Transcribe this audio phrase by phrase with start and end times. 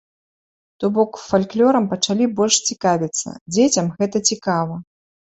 [0.83, 4.75] То бок фальклёрам пачалі больш цікавіцца, дзецям гэта цікава.